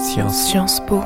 [0.00, 0.46] Sciences.
[0.46, 1.02] Sciences Po.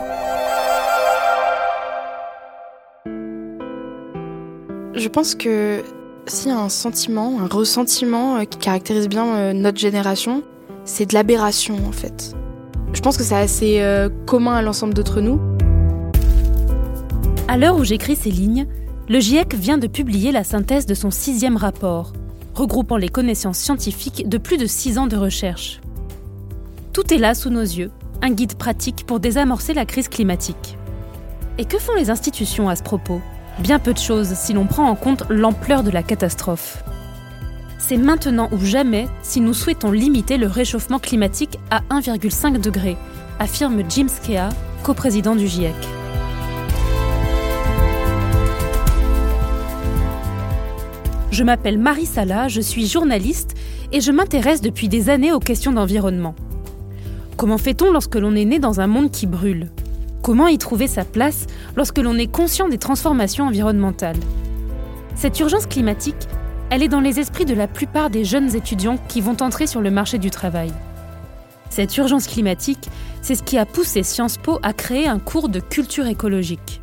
[4.94, 5.82] Je pense que
[6.26, 10.44] s'il y a un sentiment, un ressentiment euh, qui caractérise bien euh, notre génération,
[10.84, 12.36] c'est de l'aberration en fait.
[12.92, 15.40] Je pense que c'est assez euh, commun à l'ensemble d'entre nous.
[17.48, 18.68] À l'heure où j'écris ces lignes,
[19.08, 22.12] le GIEC vient de publier la synthèse de son sixième rapport,
[22.54, 25.80] regroupant les connaissances scientifiques de plus de six ans de recherche.
[26.92, 27.90] Tout est là sous nos yeux,
[28.24, 30.78] un guide pratique pour désamorcer la crise climatique.
[31.58, 33.20] Et que font les institutions à ce propos?
[33.58, 36.82] Bien peu de choses si l'on prend en compte l'ampleur de la catastrophe.
[37.76, 42.96] C'est maintenant ou jamais si nous souhaitons limiter le réchauffement climatique à 1,5 degré,
[43.38, 44.48] affirme Jim Skea,
[44.82, 45.74] coprésident du GIEC.
[51.30, 53.54] Je m'appelle Marie Sala, je suis journaliste
[53.92, 56.34] et je m'intéresse depuis des années aux questions d'environnement.
[57.36, 59.68] Comment fait-on lorsque l'on est né dans un monde qui brûle?
[60.22, 64.20] Comment y trouver sa place lorsque l'on est conscient des transformations environnementales?
[65.16, 66.28] Cette urgence climatique,
[66.70, 69.80] elle est dans les esprits de la plupart des jeunes étudiants qui vont entrer sur
[69.80, 70.72] le marché du travail.
[71.70, 72.88] Cette urgence climatique,
[73.20, 76.80] c'est ce qui a poussé Sciences Po à créer un cours de culture écologique.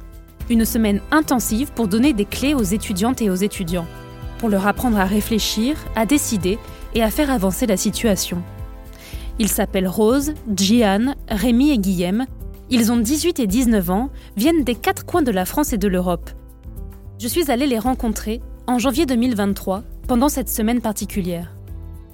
[0.50, 3.88] Une semaine intensive pour donner des clés aux étudiantes et aux étudiants
[4.38, 6.60] pour leur apprendre à réfléchir, à décider
[6.94, 8.44] et à faire avancer la situation.
[9.42, 12.28] Ils s'appellent Rose, Gian, Rémi et Guillaume.
[12.70, 15.88] Ils ont 18 et 19 ans, viennent des quatre coins de la France et de
[15.88, 16.30] l'Europe.
[17.20, 21.56] Je suis allée les rencontrer en janvier 2023, pendant cette semaine particulière.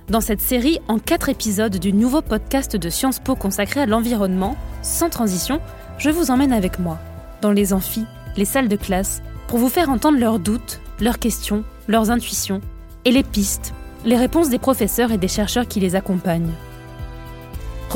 [0.08, 4.56] Dans cette série, en quatre épisodes du nouveau podcast de Sciences Po consacré à l'environnement,
[4.82, 5.60] sans transition,
[5.98, 6.98] je vous emmène avec moi,
[7.42, 8.06] dans les amphis,
[8.38, 12.62] les salles de classe, pour vous faire entendre leurs doutes, leurs questions, leurs intuitions
[13.04, 13.74] et les pistes,
[14.06, 16.54] les réponses des professeurs et des chercheurs qui les accompagnent.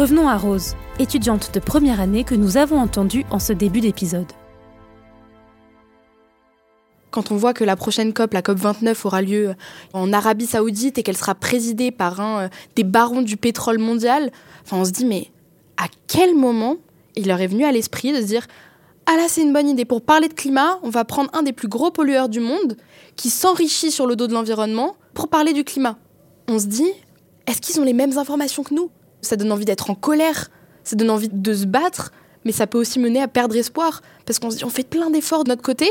[0.01, 4.25] Revenons à Rose, étudiante de première année que nous avons entendue en ce début d'épisode.
[7.11, 9.53] Quand on voit que la prochaine COP, la COP 29, aura lieu
[9.93, 14.31] en Arabie Saoudite et qu'elle sera présidée par un euh, des barons du pétrole mondial,
[14.63, 15.29] enfin on se dit mais
[15.77, 16.77] à quel moment
[17.15, 18.47] il leur est venu à l'esprit de se dire
[19.05, 21.53] ah là c'est une bonne idée pour parler de climat, on va prendre un des
[21.53, 22.75] plus gros pollueurs du monde
[23.17, 25.99] qui s'enrichit sur le dos de l'environnement pour parler du climat.
[26.47, 26.89] On se dit,
[27.45, 28.89] est-ce qu'ils ont les mêmes informations que nous?
[29.21, 30.49] Ça donne envie d'être en colère,
[30.83, 32.11] ça donne envie de se battre,
[32.45, 35.09] mais ça peut aussi mener à perdre espoir, parce qu'on se dit, on fait plein
[35.09, 35.87] d'efforts de notre côté,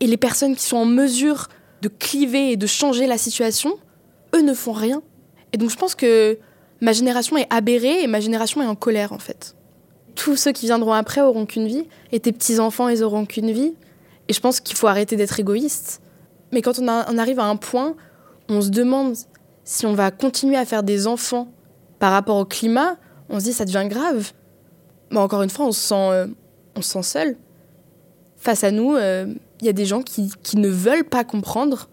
[0.00, 1.48] et les personnes qui sont en mesure
[1.82, 3.78] de cliver et de changer la situation,
[4.34, 5.02] eux ne font rien.
[5.52, 6.38] Et donc je pense que
[6.80, 9.54] ma génération est aberrée et ma génération est en colère en fait.
[10.14, 13.74] Tous ceux qui viendront après auront qu'une vie, et tes petits-enfants, ils auront qu'une vie.
[14.28, 16.00] Et je pense qu'il faut arrêter d'être égoïste.
[16.52, 17.94] Mais quand on, arrive à un point,
[18.48, 19.16] on se demande
[19.64, 21.48] si on va continuer à faire des enfants
[22.04, 22.98] par rapport au climat,
[23.30, 24.32] on se dit ça devient grave.
[25.10, 26.26] Mais encore une fois, on se sent, euh,
[26.76, 27.36] on sent seul.
[28.36, 31.88] Face à nous, il euh, y a des gens qui, qui, ne veulent pas comprendre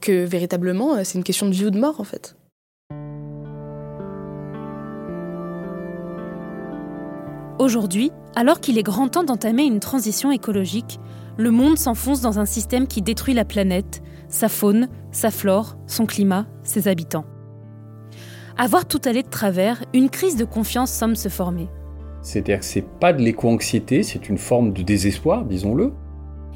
[0.00, 2.34] que véritablement, euh, c'est une question de vie ou de mort en fait.
[7.60, 10.98] Aujourd'hui, alors qu'il est grand temps d'entamer une transition écologique,
[11.36, 16.06] le monde s'enfonce dans un système qui détruit la planète, sa faune, sa flore, son
[16.06, 17.24] climat, ses habitants.
[18.58, 21.68] À voir tout aller de travers, une crise de confiance semble se former.
[22.20, 25.92] C'est-à-dire que c'est pas de l'éco-anxiété, c'est une forme de désespoir, disons-le.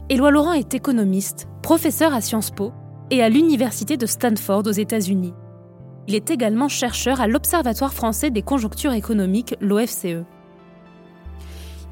[0.08, 2.72] Éloi Laurent est économiste, professeur à Sciences Po
[3.10, 5.34] et à l'université de Stanford aux États-Unis.
[6.06, 10.24] Il est également chercheur à l'Observatoire français des conjonctures économiques, l'OFCE.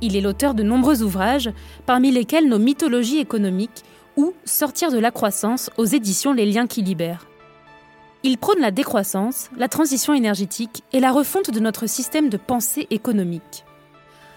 [0.01, 1.51] Il est l'auteur de nombreux ouvrages,
[1.87, 3.83] parmi lesquels Nos mythologies économiques
[4.17, 7.27] ou Sortir de la croissance aux éditions Les liens qui libèrent.
[8.27, 12.87] Il prône la décroissance, la transition énergétique et la refonte de notre système de pensée
[12.89, 13.67] économique.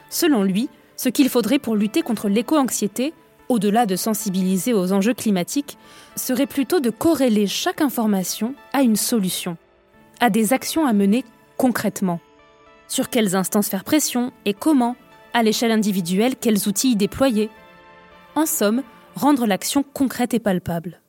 [0.09, 3.13] Selon lui, ce qu'il faudrait pour lutter contre l'éco-anxiété,
[3.47, 5.77] au-delà de sensibiliser aux enjeux climatiques,
[6.17, 9.55] serait plutôt de corréler chaque information à une solution,
[10.19, 11.23] à des actions à mener
[11.55, 12.19] concrètement.
[12.89, 14.97] Sur quelles instances faire pression et comment
[15.33, 17.49] à l'échelle individuelle, quels outils y déployer?
[18.35, 18.83] En somme,
[19.15, 20.99] rendre l'action concrète et palpable.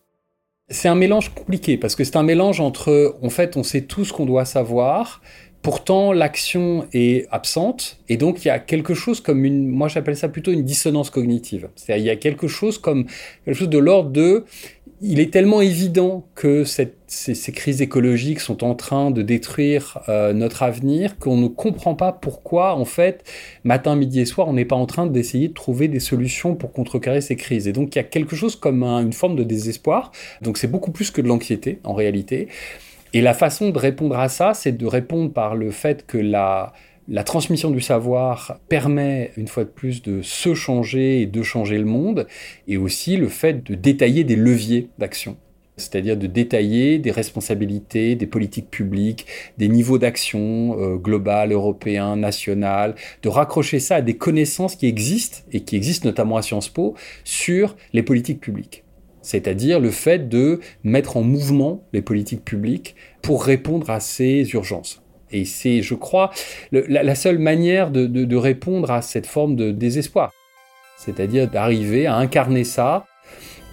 [0.71, 4.05] C'est un mélange compliqué parce que c'est un mélange entre, en fait, on sait tout
[4.05, 5.23] ce qu'on doit savoir,
[5.69, 10.17] pourtant l'action est absente et donc il y a quelque chose comme une, moi j'appelle
[10.17, 11.69] ça plutôt une dissonance cognitive.
[11.77, 13.05] C'est-à-dire il y a quelque chose comme
[13.45, 14.47] quelque chose de l'ordre de,
[15.03, 20.63] il est tellement évident que ces, crises écologiques sont en train de détruire euh, notre
[20.63, 23.23] avenir qu'on ne comprend pas pourquoi, en fait,
[23.63, 26.73] matin, midi et soir, on n'est pas en train d'essayer de trouver des solutions pour
[26.73, 27.69] contrecarrer ces crises.
[27.69, 30.13] Et donc, il y a quelque chose comme une forme de désespoir.
[30.41, 32.49] Donc, c'est beaucoup plus que de l'anxiété, en réalité.
[33.15, 36.73] Et la façon de répondre à ça, c'est de répondre par le fait que la,
[37.25, 41.87] transmission du savoir permet, une fois de plus, de se changer et de changer le
[41.87, 42.27] monde,
[42.67, 45.37] et aussi le fait de détailler des leviers d'action
[45.81, 49.27] c'est-à-dire de détailler des responsabilités, des politiques publiques,
[49.59, 55.39] des niveaux d'action euh, global, européen, national, de raccrocher ça à des connaissances qui existent,
[55.53, 58.83] et qui existent notamment à Sciences Po, sur les politiques publiques.
[59.29, 65.03] C'est-à-dire le fait de mettre en mouvement les politiques publiques pour répondre à ces urgences.
[65.31, 66.31] Et c'est, je crois,
[66.73, 70.33] la, seule manière de répondre à cette forme de désespoir.
[70.97, 73.05] C'est-à-dire d'arriver à incarner ça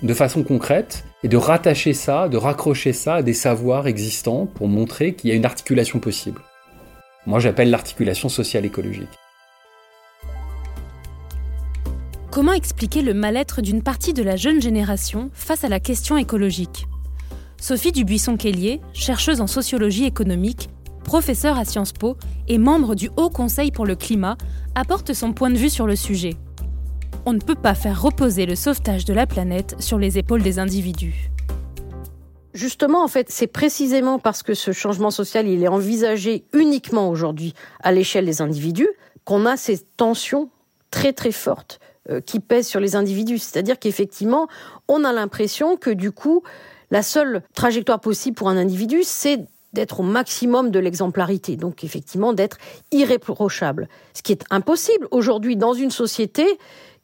[0.03, 4.67] de façon concrète et de rattacher ça, de raccrocher ça à des savoirs existants pour
[4.67, 6.41] montrer qu'il y a une articulation possible.
[7.25, 9.07] Moi j'appelle l'articulation sociale écologique.
[12.35, 16.85] Comment expliquer le mal-être d'une partie de la jeune génération face à la question écologique
[17.61, 20.69] Sophie Dubuisson-Kellier, chercheuse en sociologie économique,
[21.05, 22.17] professeure à Sciences Po
[22.49, 24.35] et membre du Haut Conseil pour le climat,
[24.75, 26.31] apporte son point de vue sur le sujet
[27.25, 30.59] on ne peut pas faire reposer le sauvetage de la planète sur les épaules des
[30.59, 31.31] individus.
[32.53, 37.93] Justement, en fait, c'est précisément parce que ce changement social, est envisagé uniquement aujourd'hui à
[37.93, 38.89] l'échelle des individus,
[39.23, 40.49] qu'on a ces tensions
[40.91, 41.79] très très fortes
[42.25, 43.39] qui pèsent sur les individus.
[43.39, 44.47] C'est-à-dire qu'effectivement,
[44.87, 46.43] on a l'impression que du coup,
[46.91, 52.33] la seule trajectoire possible pour un individu, c'est d'être au maximum de l'exemplarité, donc effectivement
[52.33, 52.57] d'être
[52.91, 53.89] irréprochable.
[54.13, 56.45] Ce qui est impossible aujourd'hui dans une société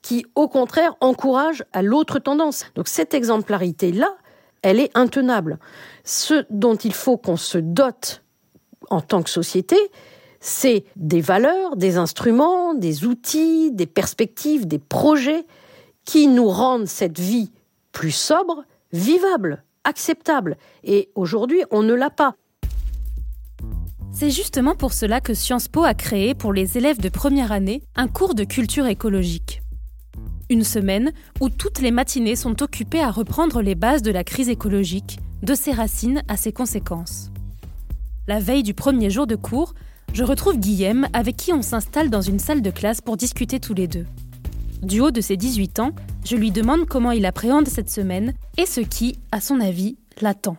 [0.02, 2.66] qui, au contraire, encourage à l'autre tendance.
[2.76, 4.16] Donc cette exemplarité-là,
[4.62, 5.60] elle est intenable.
[6.04, 8.24] Ce dont il faut qu'on se dote
[8.90, 9.78] en tant que société,
[10.42, 15.46] c'est des valeurs, des instruments, des outils, des perspectives, des projets
[16.04, 17.52] qui nous rendent cette vie
[17.92, 20.58] plus sobre, vivable, acceptable.
[20.84, 22.36] Et aujourd'hui, on ne l'a pas.
[24.12, 27.84] C'est justement pour cela que Sciences Po a créé pour les élèves de première année
[27.96, 29.62] un cours de culture écologique.
[30.50, 34.50] Une semaine où toutes les matinées sont occupées à reprendre les bases de la crise
[34.50, 37.32] écologique, de ses racines à ses conséquences.
[38.28, 39.74] La veille du premier jour de cours,
[40.14, 43.74] je retrouve Guillaume avec qui on s'installe dans une salle de classe pour discuter tous
[43.74, 44.06] les deux.
[44.82, 45.92] Du haut de ses 18 ans,
[46.26, 50.58] je lui demande comment il appréhende cette semaine et ce qui, à son avis, l'attend.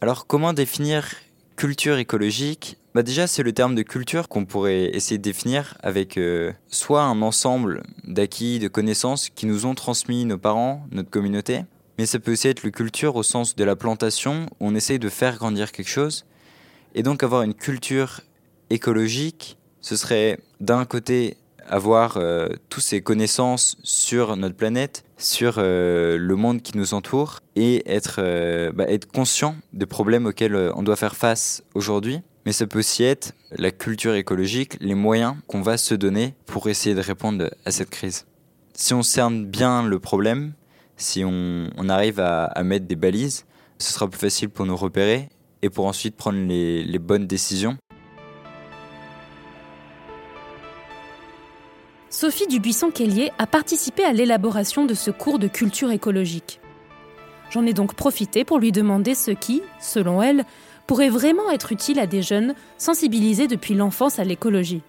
[0.00, 1.08] Alors comment définir
[1.56, 2.76] culture écologique?
[2.94, 7.02] Bah déjà, c'est le terme de culture qu'on pourrait essayer de définir avec euh, soit
[7.02, 11.62] un ensemble d'acquis, de connaissances qui nous ont transmis nos parents, notre communauté,
[11.98, 14.98] mais ça peut aussi être le culture au sens de la plantation, où on essaye
[14.98, 16.26] de faire grandir quelque chose.
[16.94, 18.20] Et donc avoir une culture
[18.72, 21.36] écologique, ce serait d'un côté
[21.68, 27.40] avoir euh, toutes ces connaissances sur notre planète, sur euh, le monde qui nous entoure,
[27.54, 28.20] et être,
[28.72, 33.04] bah, être conscient des problèmes auxquels on doit faire face aujourd'hui mais ça peut aussi
[33.04, 37.70] être la culture écologique, les moyens qu'on va se donner pour essayer de répondre à
[37.70, 38.26] cette crise.
[38.74, 40.54] Si on cerne bien le problème,
[40.96, 43.44] si on, arrive à, mettre des balises,
[43.78, 45.28] ce sera plus facile pour nous repérer
[45.62, 47.76] et pour ensuite prendre les bonnes décisions.
[52.12, 56.60] Sophie Dubuisson-Kellier a participé à l'élaboration de ce cours de culture écologique.
[57.50, 60.44] J'en ai donc profité pour lui demander ce qui, selon elle,
[60.86, 64.82] pourrait vraiment être utile à des jeunes sensibilisés depuis l'enfance à l'écologie.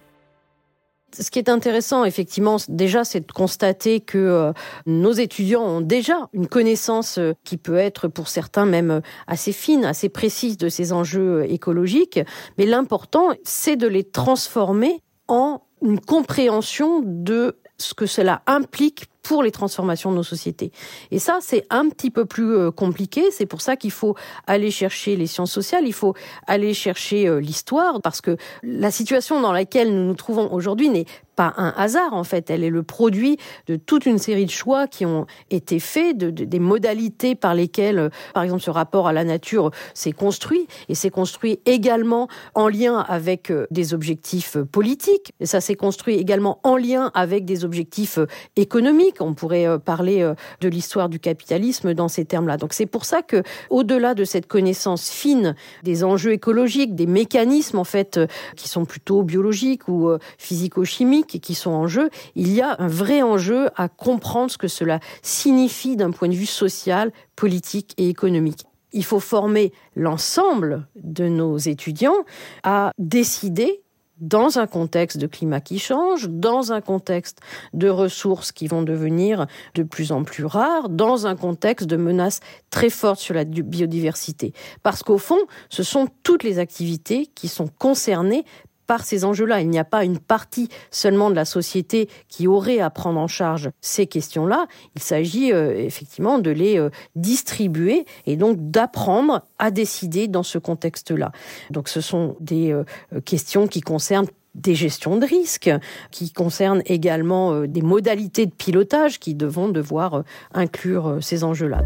[1.18, 4.52] Ce qui est intéressant, effectivement, déjà, c'est de constater que euh,
[4.84, 9.52] nos étudiants ont déjà une connaissance euh, qui peut être pour certains même euh, assez
[9.52, 12.20] fine, assez précise de ces enjeux écologiques.
[12.58, 19.42] Mais l'important, c'est de les transformer en une compréhension de ce que cela implique pour
[19.42, 20.70] les transformations de nos sociétés.
[21.10, 23.30] Et ça, c'est un petit peu plus euh, compliqué.
[23.30, 24.14] C'est pour ça qu'il faut
[24.46, 26.14] aller chercher les sciences sociales, il faut
[26.46, 31.06] aller chercher euh, l'histoire, parce que la situation dans laquelle nous nous trouvons aujourd'hui n'est
[31.34, 34.86] pas un hasard en fait, elle est le produit de toute une série de choix
[34.86, 39.12] qui ont été faits, de, des modalités par lesquelles, euh, par exemple, ce rapport à
[39.12, 44.64] la nature s'est construit et s'est construit également en lien avec euh, des objectifs euh,
[44.64, 45.32] politiques.
[45.40, 48.18] Et ça s'est construit également en lien avec des objectifs
[48.56, 49.20] économiques.
[49.20, 52.56] On pourrait parler de l'histoire du capitalisme dans ces termes-là.
[52.56, 57.78] Donc c'est pour ça que, au-delà de cette connaissance fine des enjeux écologiques, des mécanismes
[57.78, 58.20] en fait
[58.56, 63.22] qui sont plutôt biologiques ou physico-chimiques qui sont en jeu, il y a un vrai
[63.22, 68.64] enjeu à comprendre ce que cela signifie d'un point de vue social, politique et économique.
[68.92, 72.24] Il faut former l'ensemble de nos étudiants
[72.62, 73.84] à décider
[74.20, 77.40] dans un contexte de climat qui change, dans un contexte
[77.72, 82.40] de ressources qui vont devenir de plus en plus rares, dans un contexte de menaces
[82.70, 84.52] très fortes sur la biodiversité.
[84.82, 88.44] Parce qu'au fond, ce sont toutes les activités qui sont concernées
[88.86, 89.60] par ces enjeux-là.
[89.60, 93.26] Il n'y a pas une partie seulement de la société qui aurait à prendre en
[93.26, 94.66] charge ces questions-là.
[94.96, 100.58] Il s'agit euh, effectivement de les euh, distribuer et donc d'apprendre à décider dans ce
[100.58, 101.32] contexte-là.
[101.70, 102.84] Donc ce sont des euh,
[103.24, 105.70] questions qui concernent des gestions de risques,
[106.12, 110.22] qui concernent également des modalités de pilotage qui devront devoir
[110.52, 111.82] inclure ces enjeux-là.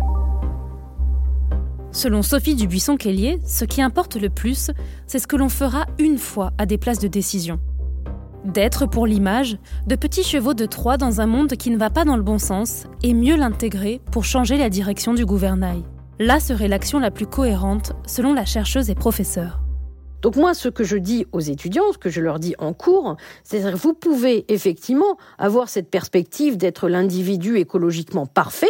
[1.90, 4.70] Selon Sophie Dubuisson-Kellier, ce qui importe le plus,
[5.06, 7.58] c'est ce que l'on fera une fois à des places de décision.
[8.44, 12.04] D'être, pour l'image, de petits chevaux de Troie dans un monde qui ne va pas
[12.04, 15.82] dans le bon sens et mieux l'intégrer pour changer la direction du gouvernail.
[16.18, 19.60] Là serait l'action la plus cohérente, selon la chercheuse et professeure.
[20.20, 23.16] Donc moi, ce que je dis aux étudiants, ce que je leur dis en cours,
[23.44, 28.66] c'est que vous pouvez effectivement avoir cette perspective d'être l'individu écologiquement parfait,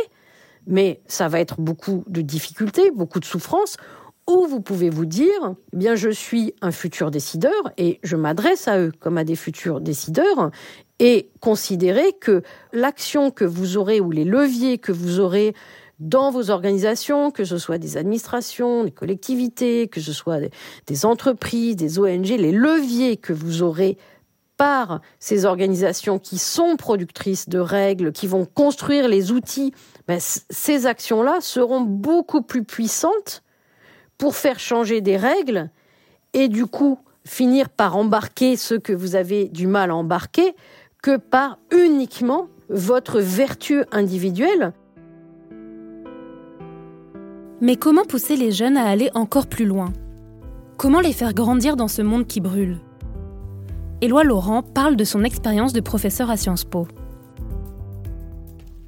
[0.69, 3.77] mais ça va être beaucoup de difficultés, beaucoup de souffrances,
[4.29, 8.69] ou vous pouvez vous dire, eh bien, je suis un futur décideur et je m'adresse
[8.69, 10.51] à eux comme à des futurs décideurs
[10.99, 15.55] et considérer que l'action que vous aurez ou les leviers que vous aurez
[15.99, 20.41] dans vos organisations, que ce soit des administrations, des collectivités, que ce soit
[20.87, 23.97] des entreprises, des ONG, les leviers que vous aurez
[24.59, 29.73] par ces organisations qui sont productrices de règles, qui vont construire les outils,
[30.07, 33.43] ben, ces actions-là seront beaucoup plus puissantes
[34.19, 35.71] pour faire changer des règles
[36.35, 40.55] et du coup finir par embarquer ceux que vous avez du mal à embarquer
[41.03, 44.73] que par uniquement votre vertu individuelle.
[47.61, 49.93] Mais comment pousser les jeunes à aller encore plus loin?
[50.77, 52.79] Comment les faire grandir dans ce monde qui brûle?
[54.01, 56.87] Éloi Laurent parle de son expérience de professeur à Sciences Po.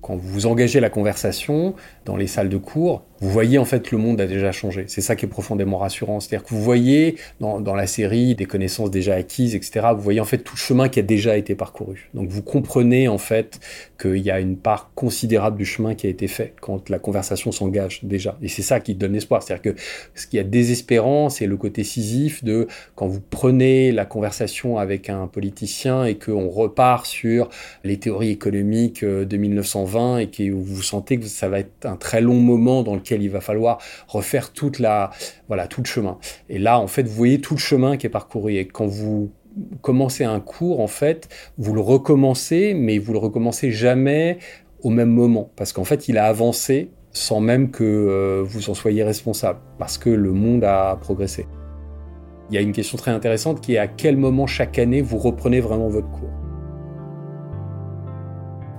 [0.02, 1.75] Quand vous engagez la conversation
[2.05, 4.85] dans les salles de cours, vous voyez en fait le monde a déjà changé.
[4.87, 6.21] C'est ça qui est profondément rassurant.
[6.21, 9.89] C'est-à-dire que vous voyez dans, dans, la série des connaissances déjà acquises, etc.
[9.95, 12.09] Vous voyez en fait tout le chemin qui a déjà été parcouru.
[12.15, 13.61] Donc vous comprenez en fait
[14.00, 17.53] qu'il y a une part considérable du chemin qui a été fait quand la conversation
[17.53, 18.39] s'engage déjà.
[18.43, 19.43] Et c'est ça qui donne espoir.
[19.43, 19.81] C'est-à-dire que
[20.15, 25.11] ce qui est désespérant, c'est le côté scisif de quand vous prenez la conversation avec
[25.11, 27.50] un politicien et qu'on repart sur
[27.85, 31.97] les théories économiques euh, de 1920 et que vous sentez que ça va être un
[31.97, 35.11] très long moment dans lequel il va falloir refaire toute la,
[35.49, 36.19] voilà, tout le chemin.
[36.49, 38.55] Et là, en fait, vous voyez tout le chemin qui est parcouru.
[38.55, 39.31] Et quand vous
[39.81, 44.38] commencez un cours, en fait, vous le recommencez, mais vous le recommencez jamais
[44.83, 45.50] au même moment.
[45.57, 49.99] Parce qu'en fait, il a avancé sans même que euh, vous en soyez responsable, parce
[49.99, 51.47] que le monde a progressé.
[52.50, 55.19] Il y a une question très intéressante qui est à quel moment chaque année vous
[55.19, 56.31] reprenez vraiment votre cours?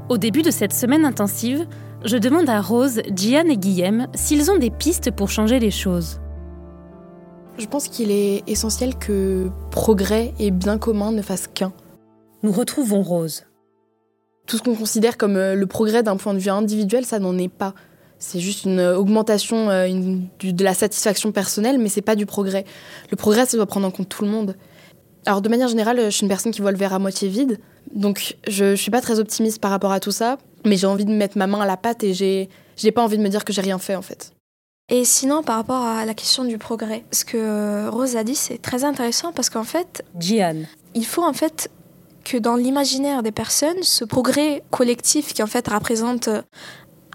[0.10, 1.68] Au début de cette semaine intensive,
[2.04, 6.20] je demande à Rose, Gian et Guillaume s'ils ont des pistes pour changer les choses.
[7.58, 11.74] Je pense qu'il est essentiel que progrès et bien commun ne fassent qu'un.
[12.44, 13.44] Nous retrouvons Rose.
[14.48, 17.38] Tout ce qu'on considère comme euh, le progrès d'un point de vue individuel, ça n'en
[17.38, 17.76] est pas.
[18.18, 19.88] C'est juste une augmentation euh,
[20.42, 22.66] de la satisfaction personnelle, mais c'est pas du progrès.
[23.12, 24.56] Le progrès, ça doit prendre en compte tout le monde.
[25.28, 27.60] Alors de manière générale, je suis une personne qui voit le verre à moitié vide,
[27.94, 30.38] donc je, je suis pas très optimiste par rapport à tout ça.
[30.66, 33.18] Mais j'ai envie de mettre ma main à la pâte et j'ai, j'ai pas envie
[33.18, 34.34] de me dire que j'ai rien fait en fait.
[34.90, 38.62] Et sinon, par rapport à la question du progrès, ce que Rose a dit, c'est
[38.62, 40.64] très intéressant parce qu'en fait, Gian.
[40.94, 41.72] il faut en fait
[42.26, 46.30] que dans l'imaginaire des personnes, ce progrès collectif qui en fait représente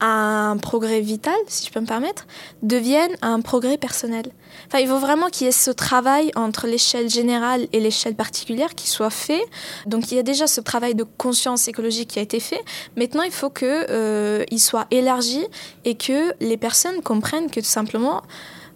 [0.00, 2.26] un progrès vital, si je peux me permettre,
[2.62, 4.26] devienne un progrès personnel.
[4.66, 8.74] Enfin, il faut vraiment qu'il y ait ce travail entre l'échelle générale et l'échelle particulière
[8.74, 9.42] qui soit fait.
[9.86, 12.60] Donc, il y a déjà ce travail de conscience écologique qui a été fait.
[12.96, 15.44] Maintenant, il faut qu'il euh, soit élargi
[15.84, 18.22] et que les personnes comprennent que tout simplement,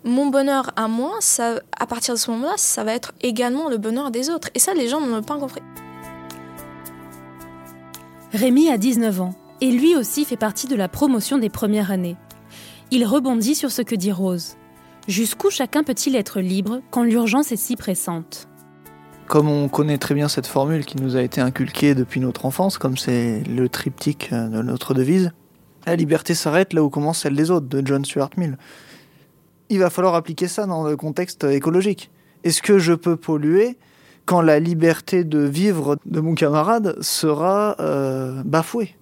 [0.04, 3.78] mon bonheur à moi, ça, à partir de ce moment-là, ça va être également le
[3.78, 4.48] bonheur des autres.
[4.54, 5.62] Et ça, les gens n'ont pas compris.
[8.32, 12.17] Rémi a 19 ans et lui aussi fait partie de la promotion des premières années.
[12.90, 14.57] Il rebondit sur ce que dit Rose.
[15.09, 18.49] Jusqu'où chacun peut-il être libre quand l'urgence est si pressante?
[19.26, 22.79] Comme on connaît très bien cette formule qui nous a été inculquée depuis notre enfance,
[22.79, 25.33] comme c'est le triptyque de notre devise,
[25.87, 28.59] la liberté s'arrête là où commence celle des autres, de John Stuart Mill.
[29.69, 32.11] Il va falloir appliquer ça dans le contexte écologique.
[32.43, 33.79] Est-ce que je peux polluer
[34.26, 38.97] quand la liberté de vivre de mon camarade sera euh, bafouée?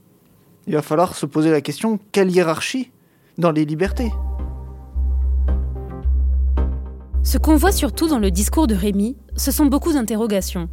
[0.68, 2.90] Il va falloir se poser la question quelle hiérarchie
[3.38, 4.12] dans les libertés?
[7.22, 10.68] Ce qu'on voit surtout dans le discours de Rémi, ce sont beaucoup d'interrogations.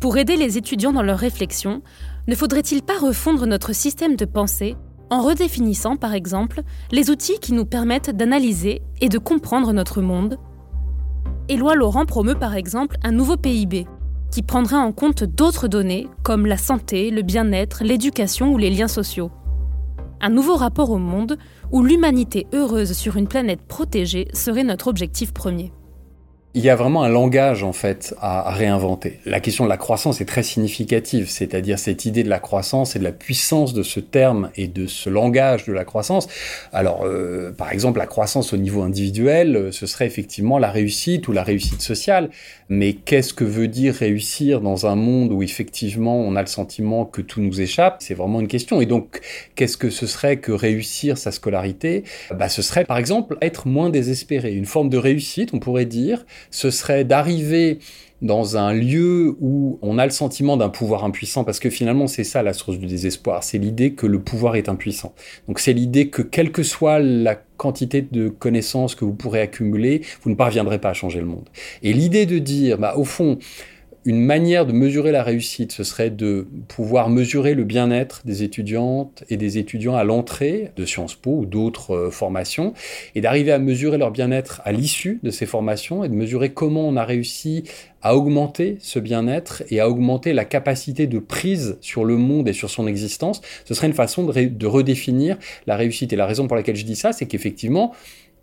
[0.00, 1.82] Pour aider les étudiants dans leurs réflexions,
[2.28, 4.76] ne faudrait-il pas refondre notre système de pensée
[5.08, 10.38] en redéfinissant, par exemple, les outils qui nous permettent d'analyser et de comprendre notre monde?
[11.48, 13.86] Éloi Laurent promeut par exemple un nouveau PIB,
[14.30, 18.88] qui prendrait en compte d'autres données comme la santé, le bien-être, l'éducation ou les liens
[18.88, 19.30] sociaux.
[20.20, 21.38] Un nouveau rapport au monde
[21.72, 25.72] où l'humanité heureuse sur une planète protégée serait notre objectif premier.
[26.52, 29.20] Il y a vraiment un langage en fait à réinventer.
[29.24, 32.98] La question de la croissance est très significative, c'est-à-dire cette idée de la croissance et
[32.98, 36.26] de la puissance de ce terme et de ce langage de la croissance.
[36.72, 41.28] Alors, euh, par exemple, la croissance au niveau individuel, euh, ce serait effectivement la réussite
[41.28, 42.30] ou la réussite sociale.
[42.68, 47.04] Mais qu'est-ce que veut dire réussir dans un monde où effectivement on a le sentiment
[47.04, 47.98] que tout nous échappe?
[48.00, 48.80] C'est vraiment une question.
[48.80, 49.20] Et donc,
[49.54, 52.02] qu'est-ce que ce serait que réussir sa scolarité?
[52.36, 54.52] Bah, Ce serait par exemple être moins désespéré.
[54.52, 57.78] Une forme de réussite, on pourrait dire, ce serait d'arriver
[58.22, 62.24] dans un lieu où on a le sentiment d'un pouvoir impuissant, parce que finalement c'est
[62.24, 65.14] ça la source du désespoir, c'est l'idée que le pouvoir est impuissant.
[65.48, 70.02] Donc c'est l'idée que quelle que soit la quantité de connaissances que vous pourrez accumuler,
[70.22, 71.48] vous ne parviendrez pas à changer le monde.
[71.82, 73.38] Et l'idée de dire, bah, au fond,
[74.04, 79.24] une manière de mesurer la réussite, ce serait de pouvoir mesurer le bien-être des étudiantes
[79.28, 82.72] et des étudiants à l'entrée de Sciences Po ou d'autres euh, formations,
[83.14, 86.88] et d'arriver à mesurer leur bien-être à l'issue de ces formations, et de mesurer comment
[86.88, 87.64] on a réussi
[88.02, 92.54] à augmenter ce bien-être et à augmenter la capacité de prise sur le monde et
[92.54, 93.42] sur son existence.
[93.66, 96.12] Ce serait une façon de, de redéfinir la réussite.
[96.14, 97.92] Et la raison pour laquelle je dis ça, c'est qu'effectivement,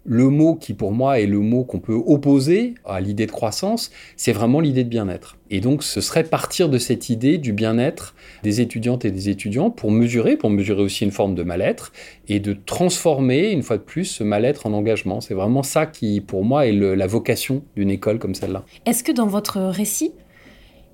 [0.09, 3.91] le mot qui pour moi est le mot qu'on peut opposer à l'idée de croissance,
[4.15, 5.37] c'est vraiment l'idée de bien-être.
[5.49, 9.69] Et donc ce serait partir de cette idée du bien-être des étudiantes et des étudiants
[9.69, 11.91] pour mesurer, pour mesurer aussi une forme de mal-être,
[12.29, 15.19] et de transformer une fois de plus ce mal-être en engagement.
[15.19, 18.63] C'est vraiment ça qui pour moi est la vocation d'une école comme celle-là.
[18.85, 20.13] Est-ce que dans votre récit,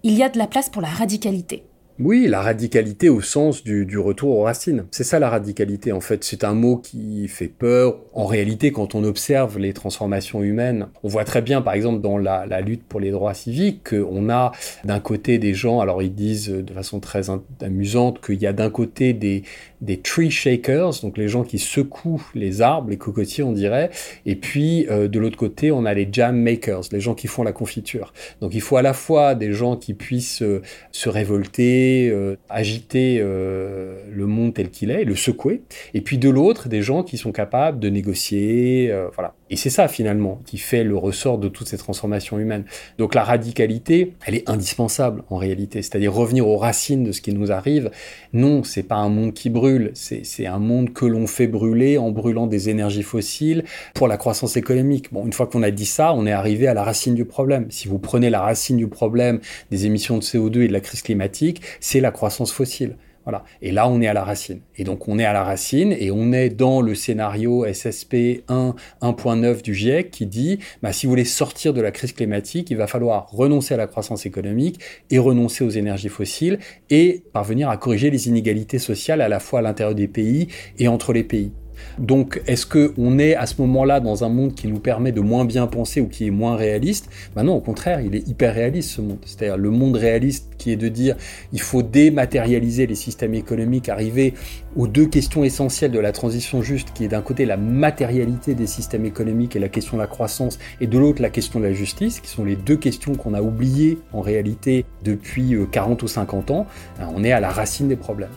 [0.01, 1.63] il y a de la place pour la radicalité?
[1.99, 4.85] Oui, la radicalité au sens du, retour aux racines.
[4.89, 6.23] C'est ça la radicalité en fait.
[6.23, 7.97] C'est un mot qui fait peur.
[8.13, 12.17] En réalité, quand on observe les transformations humaines, on voit très bien par exemple dans
[12.17, 14.53] la, lutte pour les droits civiques qu'on a
[14.85, 17.29] d'un côté des gens, alors ils disent de façon très
[17.61, 19.43] amusante qu'il y a d'un côté des,
[19.81, 23.89] des tree shakers, donc les gens qui secouent les arbres, les cocotiers on dirait,
[24.25, 27.43] et puis euh, de l'autre côté on a les jam makers, les gens qui font
[27.43, 28.13] la confiture.
[28.41, 33.19] Donc il faut à la fois des gens qui puissent euh, se révolter, euh, agiter
[33.19, 35.61] le monde tel qu'il est, le secouer,
[35.93, 39.33] et puis de l'autre des gens qui sont capables de négocier, voilà.
[39.49, 42.65] Et c'est ça finalement qui fait le ressort de toutes ces transformations humaines.
[42.97, 47.33] Donc la radicalité, elle est indispensable en réalité, c'est-à-dire revenir aux racines de ce qui
[47.33, 47.91] nous arrive.
[48.33, 52.11] Non, c'est pas un monde qui brûle c'est un monde que l'on fait brûler en
[52.11, 55.11] brûlant des énergies fossiles pour la croissance économique.
[55.11, 57.67] Bon, une fois qu'on a dit ça, on est arrivé à la racine du problème.
[57.69, 59.39] Si vous prenez la racine du problème
[59.71, 62.97] des émissions de CO2 et de la crise climatique, c'est la croissance fossile.
[63.25, 63.45] Voilà.
[63.61, 64.59] Et là, on est à la racine.
[64.75, 68.75] Et donc, on est à la racine et on est dans le scénario SSP 1,
[69.01, 72.77] 1.9 du GIEC qui dit, bah, si vous voulez sortir de la crise climatique, il
[72.77, 76.59] va falloir renoncer à la croissance économique et renoncer aux énergies fossiles
[76.89, 80.89] et parvenir à corriger les inégalités sociales à la fois à l'intérieur des pays et
[80.89, 81.53] entre les pays.
[81.99, 85.45] Donc, est-ce qu'on est à ce moment-là dans un monde qui nous permet de moins
[85.45, 87.09] bien penser ou qui est moins réaliste?
[87.35, 89.19] Ben Non, au contraire, il est hyper réaliste ce monde.
[89.25, 91.15] C'est-à-dire le monde réaliste qui est de dire
[91.51, 94.33] il faut dématérialiser les systèmes économiques, arriver
[94.75, 98.67] aux deux questions essentielles de la transition juste, qui est d'un côté la matérialité des
[98.67, 101.73] systèmes économiques et la question de la croissance, et de l'autre la question de la
[101.73, 106.07] justice, qui sont les deux questions qu'on a oubliées en réalité depuis 40 euh, ou
[106.07, 106.65] 50 ans.
[106.99, 108.29] Ben, on est à la racine des problèmes.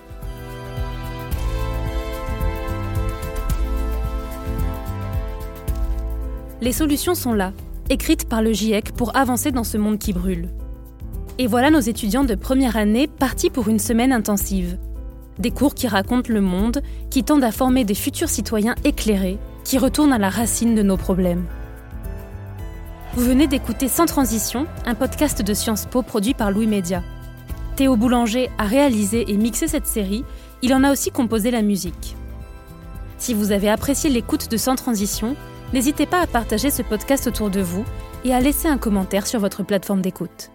[6.62, 7.52] Les solutions sont là,
[7.90, 10.48] écrites par le GIEC pour avancer dans ce monde qui brûle.
[11.38, 14.78] Et voilà nos étudiants de première année partis pour une semaine intensive.
[15.38, 19.76] Des cours qui racontent le monde, qui tendent à former des futurs citoyens éclairés, qui
[19.76, 21.44] retournent à la racine de nos problèmes.
[23.14, 27.02] Vous venez d'écouter Sans Transition, un podcast de Sciences Po produit par Louis Média.
[27.76, 30.24] Théo Boulanger a réalisé et mixé cette série,
[30.62, 32.16] il en a aussi composé la musique.
[33.18, 35.36] Si vous avez apprécié l'écoute de Sans Transition,
[35.72, 37.85] N'hésitez pas à partager ce podcast autour de vous
[38.24, 40.50] et à laisser un commentaire sur votre plateforme d'écoute.